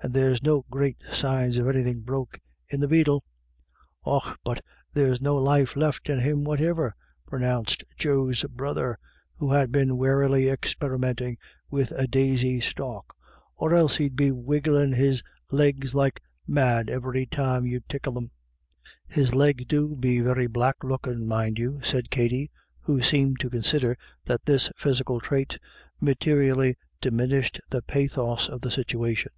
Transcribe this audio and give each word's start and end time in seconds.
And 0.00 0.14
there's 0.14 0.40
no 0.40 0.64
great 0.70 0.98
signs 1.10 1.56
of 1.56 1.66
anythin' 1.68 2.02
broke 2.02 2.38
in 2.68 2.78
the 2.78 2.86
beetle."" 2.86 3.24
Och, 4.04 4.36
but 4.44 4.60
there's 4.92 5.20
no 5.20 5.34
life 5.34 5.74
left 5.74 6.08
in 6.08 6.20
him 6.20 6.44
whativer/* 6.44 6.92
BACKWARDS 7.26 7.32
AND 7.42 7.50
FORWARDS. 7.50 7.76
279 7.98 7.98
pronounced 8.04 8.42
Joe's 8.44 8.54
brother, 8.56 8.98
who 9.34 9.50
had 9.50 9.72
been 9.72 9.96
warily 9.96 10.48
experimenting 10.48 11.36
with 11.70 11.90
a 11.90 12.06
daisy 12.06 12.60
stalk," 12.60 13.16
or 13.56 13.74
else 13.74 13.96
he'd 13.96 14.14
be 14.14 14.30
wrigglm' 14.30 14.94
his 14.94 15.24
legs 15.50 15.92
like 15.92 16.20
mad 16.46 16.88
ivery 16.88 17.26
time 17.26 17.66
you'd 17.66 17.88
tickle 17.88 18.12
them." 18.12 18.30
u 19.10 19.14
His 19.16 19.34
legs 19.34 19.64
do 19.64 19.96
be 19.98 20.20
very 20.20 20.46
black 20.46 20.84
lookin', 20.84 21.26
mind 21.26 21.56
you/' 21.58 21.80
said 21.84 22.10
Katty, 22.10 22.48
who 22.82 23.00
seemed 23.02 23.40
to 23.40 23.50
consider 23.50 23.98
that 24.26 24.44
this 24.44 24.70
physical 24.76 25.18
trait 25.18 25.58
materially 26.00 26.76
diminished 27.00 27.60
the 27.70 27.82
pathos 27.82 28.48
of 28.48 28.60
the 28.60 28.70
situation. 28.70 29.32